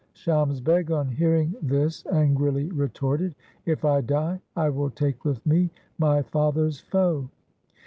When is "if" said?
3.67-3.85